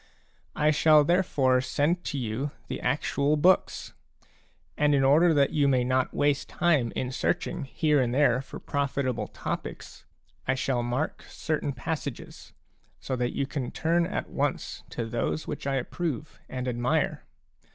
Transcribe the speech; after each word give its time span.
I 0.55 0.71
shall 0.71 1.03
therefore 1.03 1.61
send 1.61 2.03
to 2.05 2.17
you 2.17 2.49
the 2.69 2.81
actual 2.81 3.37
books; 3.37 3.93
and 4.75 4.95
in 4.95 5.03
order 5.03 5.31
that 5.31 5.51
you 5.51 5.67
may 5.67 5.83
not 5.83 6.11
waste 6.11 6.49
time 6.49 6.91
in 6.95 7.11
search 7.11 7.45
ing 7.45 7.65
here 7.65 8.01
and 8.01 8.11
there 8.11 8.41
for 8.41 8.57
profitable 8.59 9.27
topics, 9.27 10.05
I 10.47 10.55
shall 10.55 10.81
mark 10.81 11.25
certain 11.29 11.71
passages, 11.71 12.51
so 12.99 13.15
that 13.17 13.33
you 13.35 13.45
can 13.45 13.69
turn 13.69 14.07
at 14.07 14.27
once 14.27 14.81
to 14.89 15.05
those 15.05 15.45
which 15.45 15.67
I 15.67 15.75
approve 15.75 16.39
and 16.49 16.67
admire. 16.67 17.23